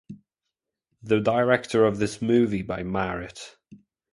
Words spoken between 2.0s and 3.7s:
movie by Marut.